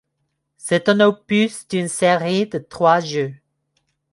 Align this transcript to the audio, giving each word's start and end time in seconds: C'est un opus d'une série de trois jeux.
C'est 0.57 0.89
un 0.89 0.99
opus 0.99 1.67
d'une 1.67 1.87
série 1.87 2.47
de 2.47 2.57
trois 2.57 3.01
jeux. 3.01 3.35